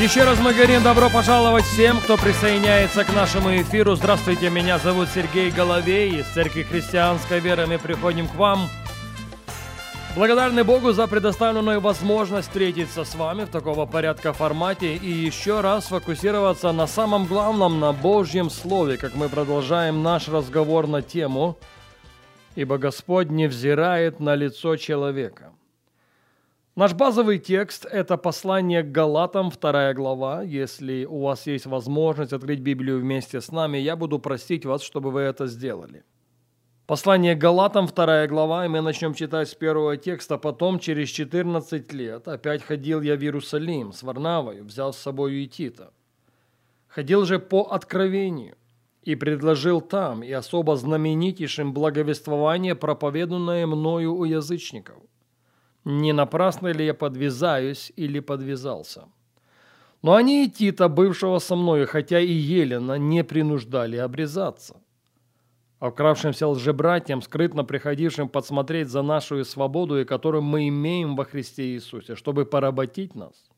[0.00, 3.96] Еще раз мы говорим добро пожаловать всем, кто присоединяется к нашему эфиру.
[3.96, 7.66] Здравствуйте, меня зовут Сергей Головей из Церкви Христианской Веры.
[7.66, 8.68] Мы приходим к вам.
[10.14, 15.86] Благодарны Богу за предоставленную возможность встретиться с вами в такого порядка формате и еще раз
[15.86, 21.58] фокусироваться на самом главном, на Божьем Слове, как мы продолжаем наш разговор на тему
[22.54, 25.50] «Ибо Господь не взирает на лицо человека».
[26.78, 30.44] Наш базовый текст– это послание к Галатам, вторая глава.
[30.44, 35.10] Если у вас есть возможность открыть Библию вместе с нами, я буду просить вас, чтобы
[35.10, 36.04] вы это сделали.
[36.86, 40.38] Послание к Галатам, вторая глава, и мы начнем читать с первого текста.
[40.38, 45.48] «Потом, через 14 лет, опять ходил я в Иерусалим с Варнавою, взял с собой и
[45.48, 45.92] Тита.
[46.86, 48.54] Ходил же по откровению,
[49.02, 54.98] и предложил там, и особо знаменитейшим благовествование, проповеданное мною у язычников–
[55.88, 59.08] не напрасно ли я подвязаюсь или подвязался.
[60.02, 64.76] Но они и Тита, бывшего со мною, хотя и Елена, не принуждали обрезаться.
[65.80, 71.74] А вкравшимся лжебратьям, скрытно приходившим подсмотреть за нашу свободу, и которую мы имеем во Христе
[71.74, 73.48] Иисусе, чтобы поработить нас,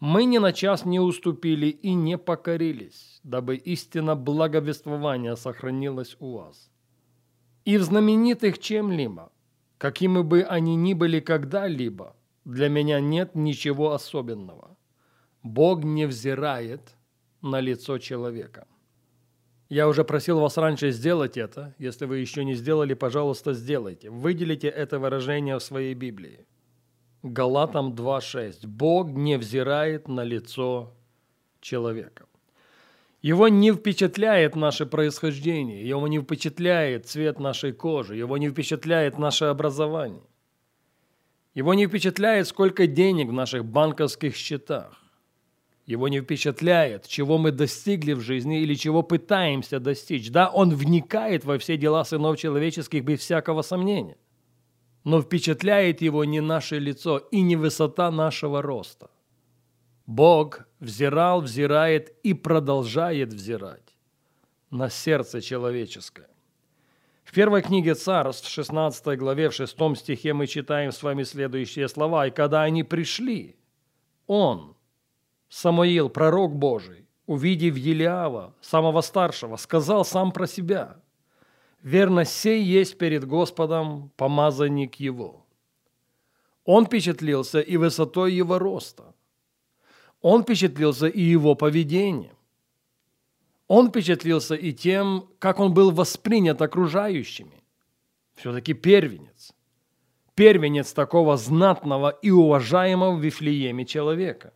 [0.00, 6.70] мы ни на час не уступили и не покорились, дабы истина благовествования сохранилась у вас.
[7.64, 9.30] И в знаменитых чем-либо,
[9.78, 14.76] Какими бы они ни были когда-либо, для меня нет ничего особенного.
[15.42, 16.96] Бог не взирает
[17.42, 18.66] на лицо человека.
[19.68, 21.74] Я уже просил вас раньше сделать это.
[21.78, 24.10] Если вы еще не сделали, пожалуйста, сделайте.
[24.10, 26.46] Выделите это выражение в своей Библии.
[27.22, 28.66] Галатам 2.6.
[28.66, 30.94] Бог не взирает на лицо
[31.60, 32.26] человека.
[33.24, 39.46] Его не впечатляет наше происхождение, его не впечатляет цвет нашей кожи, его не впечатляет наше
[39.46, 40.20] образование.
[41.54, 45.00] Его не впечатляет, сколько денег в наших банковских счетах.
[45.86, 50.30] Его не впечатляет, чего мы достигли в жизни или чего пытаемся достичь.
[50.30, 54.18] Да, он вникает во все дела сынов человеческих без всякого сомнения.
[55.04, 59.08] Но впечатляет его не наше лицо и не высота нашего роста.
[60.06, 63.96] Бог взирал, взирает и продолжает взирать
[64.70, 66.28] на сердце человеческое.
[67.24, 71.88] В первой книге Царств, в 16 главе, в 6 стихе мы читаем с вами следующие
[71.88, 72.26] слова.
[72.26, 73.56] «И когда они пришли,
[74.26, 74.76] он,
[75.48, 81.00] Самуил, пророк Божий, увидев Елиава, самого старшего, сказал сам про себя,
[81.82, 85.46] «Верно, сей есть перед Господом помазанник его».
[86.64, 89.13] Он впечатлился и высотой его роста,
[90.24, 92.34] он впечатлился и его поведением.
[93.68, 97.62] Он впечатлился и тем, как он был воспринят окружающими.
[98.34, 99.52] Все-таки первенец.
[100.34, 104.54] Первенец такого знатного и уважаемого в Вифлееме человека.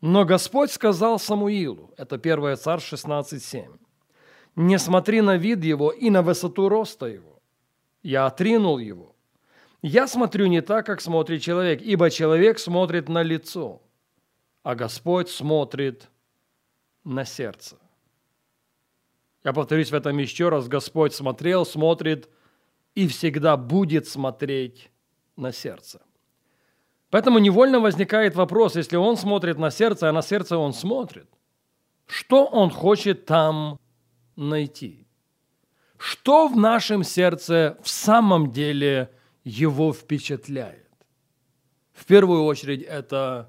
[0.00, 3.78] Но Господь сказал Самуилу, это 1 царь 16.7,
[4.56, 7.42] «Не смотри на вид его и на высоту роста его.
[8.02, 9.14] Я отринул его.
[9.82, 13.82] Я смотрю не так, как смотрит человек, ибо человек смотрит на лицо,
[14.66, 16.10] а Господь смотрит
[17.04, 17.76] на сердце.
[19.44, 20.66] Я повторюсь в этом еще раз.
[20.66, 22.28] Господь смотрел, смотрит
[22.96, 24.90] и всегда будет смотреть
[25.36, 26.02] на сердце.
[27.10, 31.28] Поэтому невольно возникает вопрос, если он смотрит на сердце, а на сердце он смотрит,
[32.08, 33.78] что он хочет там
[34.34, 35.06] найти?
[35.96, 39.12] Что в нашем сердце в самом деле
[39.44, 40.90] его впечатляет?
[41.92, 43.48] В первую очередь это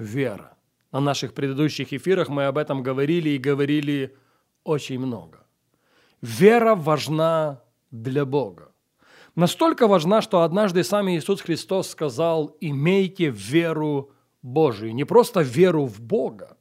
[0.00, 0.56] вера.
[0.92, 4.16] На наших предыдущих эфирах мы об этом говорили и говорили
[4.64, 5.46] очень много.
[6.20, 8.72] Вера важна для Бога.
[9.36, 14.10] Настолько важна, что однажды сам Иисус Христос сказал, имейте веру
[14.42, 14.94] Божию.
[14.94, 16.56] Не просто веру в Бога,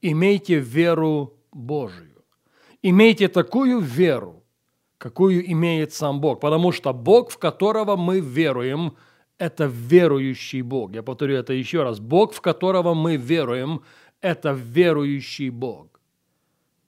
[0.00, 2.24] имейте веру Божию.
[2.82, 4.44] Имейте такую веру,
[4.96, 8.96] какую имеет сам Бог, потому что Бог, в которого мы веруем–
[9.40, 10.94] это верующий Бог.
[10.94, 11.98] Я повторю это еще раз.
[11.98, 13.82] Бог, в которого мы веруем,
[14.20, 15.98] это верующий Бог.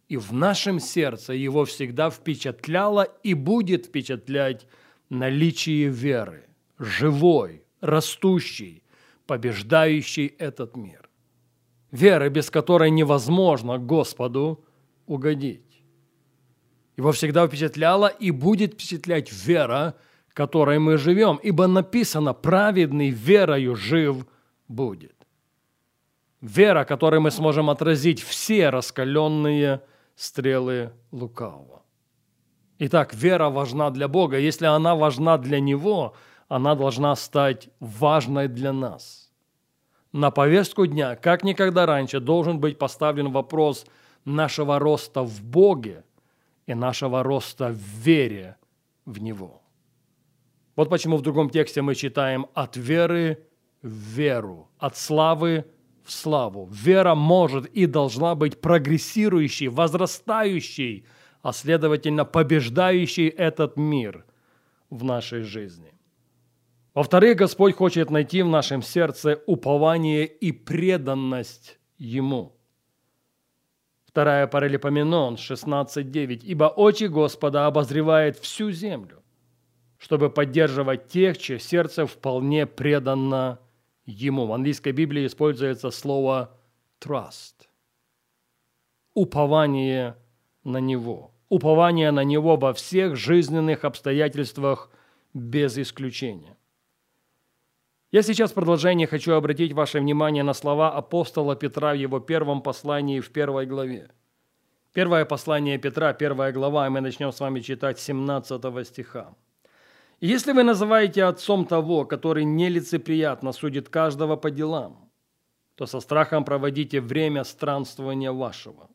[0.09, 4.67] И в нашем сердце его всегда впечатляло и будет впечатлять
[5.09, 6.45] наличие веры,
[6.79, 8.83] живой, растущей,
[9.27, 11.09] побеждающей этот мир.
[11.91, 14.63] Веры, без которой невозможно Господу
[15.07, 15.83] угодить.
[16.99, 19.95] Его всегда впечатляла и будет впечатлять вера,
[20.35, 24.27] которой мы живем, ибо написано «праведный верою жив
[24.69, 25.15] будет».
[26.41, 29.81] Вера, которой мы сможем отразить все раскаленные
[30.17, 31.83] стрелы лукавого.
[32.79, 34.39] Итак, вера важна для Бога.
[34.39, 36.15] Если она важна для Него,
[36.49, 39.31] она должна стать важной для нас.
[40.13, 43.87] На повестку дня, как никогда раньше, должен быть поставлен вопрос
[44.25, 46.05] нашего роста в Боге
[46.67, 48.57] и нашего роста в вере
[49.07, 49.62] в Него.
[50.77, 53.47] Вот почему в другом тексте мы читаем «от веры
[53.83, 55.67] в веру», «от славы
[56.03, 56.69] в славу».
[56.73, 61.05] Вера может и должна быть прогрессирующей, возрастающей,
[61.43, 64.25] а следовательно побеждающей этот мир
[64.89, 65.93] в нашей жизни.
[66.95, 72.57] Во-вторых, Господь хочет найти в нашем сердце упование и преданность Ему.
[74.05, 76.41] Вторая паралипоменон 16.9.
[76.45, 79.22] «Ибо очи Господа обозревает всю землю,
[80.03, 83.61] чтобы поддерживать тех, чье сердце вполне предано
[84.05, 84.47] Ему».
[84.47, 86.59] В английской Библии используется слово
[87.01, 87.69] «trust»–
[89.15, 90.17] упование
[90.65, 91.31] на Него.
[91.49, 94.91] Упование на Него во всех жизненных обстоятельствах
[95.35, 96.57] без исключения.
[98.11, 102.61] Я сейчас в продолжении хочу обратить ваше внимание на слова апостола Петра в его первом
[102.61, 104.11] послании в первой главе.
[104.93, 109.37] Первое послание Петра, первая глава, и мы начнем с вами читать 17 стиха.
[110.23, 115.11] «Если вы называете отцом того, который нелицеприятно судит каждого по делам,
[115.75, 118.89] то со страхом проводите время странствования вашего,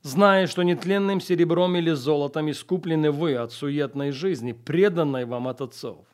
[0.00, 6.06] зная, что нетленным серебром или золотом искуплены вы от суетной жизни, преданной вам от отцов,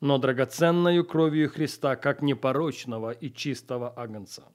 [0.00, 4.48] но драгоценною кровью Христа, как непорочного и чистого агнца,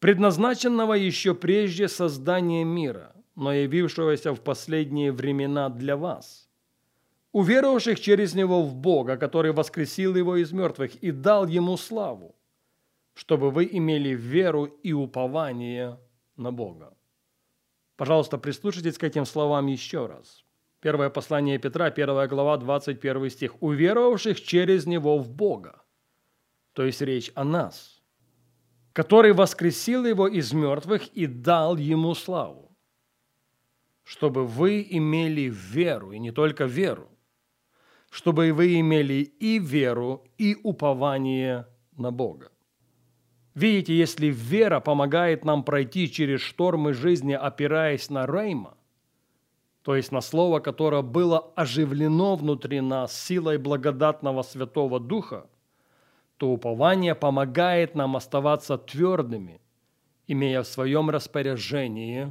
[0.00, 6.51] предназначенного еще прежде создания мира, но явившегося в последние времена для вас,
[7.32, 12.36] уверовавших через Него в Бога, который воскресил Его из мертвых и дал Ему славу,
[13.14, 15.98] чтобы вы имели веру и упование
[16.36, 16.96] на Бога.
[17.96, 20.44] Пожалуйста, прислушайтесь к этим словам еще раз.
[20.80, 23.62] Первое послание Петра, первая глава, 21 стих.
[23.62, 25.82] «Уверовавших через Него в Бога».
[26.72, 28.02] То есть речь о нас,
[28.92, 32.76] который воскресил Его из мертвых и дал Ему славу,
[34.02, 37.12] чтобы вы имели веру, и не только веру,
[38.12, 41.66] чтобы вы имели и веру, и упование
[41.96, 42.50] на Бога.
[43.54, 48.76] Видите, если вера помогает нам пройти через штормы жизни, опираясь на Рейма,
[49.82, 55.46] то есть на слово, которое было оживлено внутри нас силой благодатного Святого Духа,
[56.36, 59.62] то упование помогает нам оставаться твердыми,
[60.26, 62.30] имея в своем распоряжении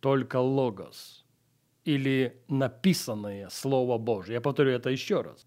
[0.00, 1.24] только логос
[1.88, 4.34] или написанное Слово Божье.
[4.34, 5.46] Я повторю это еще раз.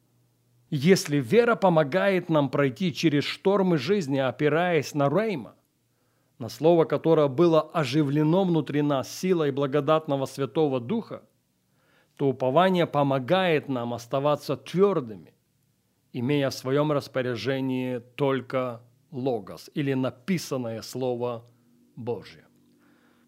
[0.71, 5.53] Если вера помогает нам пройти через штормы жизни, опираясь на Рейма,
[6.39, 11.21] на слово, которое было оживлено внутри нас силой благодатного Святого Духа,
[12.15, 15.35] то упование помогает нам оставаться твердыми,
[16.11, 21.45] имея в своем распоряжении только логос или написанное Слово
[21.95, 22.47] Божье.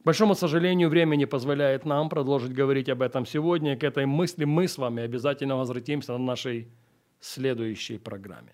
[0.03, 3.77] К большому сожалению, время не позволяет нам продолжить говорить об этом сегодня.
[3.77, 6.67] К этой мысли мы с вами обязательно возвратимся на нашей
[7.21, 8.51] следующей программе.